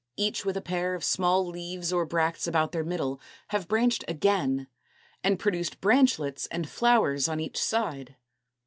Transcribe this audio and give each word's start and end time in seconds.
211, 0.17 0.27
each 0.31 0.45
with 0.45 0.57
a 0.57 0.61
pair 0.63 0.95
of 0.95 1.03
small 1.03 1.45
leaves 1.45 1.93
or 1.93 2.07
bracts 2.07 2.47
about 2.47 2.71
their 2.71 2.83
middle, 2.83 3.21
have 3.49 3.67
branched 3.67 4.03
again, 4.07 4.67
and 5.23 5.37
produced 5.37 5.73
the 5.73 5.77
branchlets 5.77 6.47
and 6.47 6.67
flowers 6.67 7.25
c 7.25 7.25
c, 7.27 7.31
on 7.31 7.39
each 7.39 7.63
side. 7.63 8.15